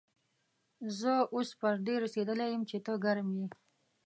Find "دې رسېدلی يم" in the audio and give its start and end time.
1.85-2.63